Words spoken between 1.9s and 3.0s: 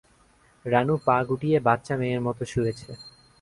মেয়ের মতো শুয়েছে।